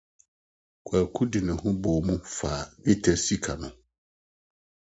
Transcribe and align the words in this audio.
Kwaku 0.85 1.21
de 1.31 1.39
ne 1.45 1.53
ho 1.61 1.69
bɔɔ 1.81 1.99
mu 2.07 2.15
faa 2.37 2.59
dwetɛ 2.83 3.11
sika 3.25 3.53
no. 3.61 3.69